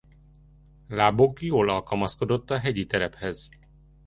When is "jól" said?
1.41-1.69